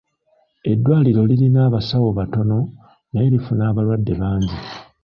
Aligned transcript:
Eddwaliro 0.71 1.21
lirina 1.29 1.59
abasawo 1.67 2.09
batono 2.19 2.59
naye 3.11 3.27
lifuna 3.33 3.63
abalwadde 3.67 4.13
bangi. 4.21 4.57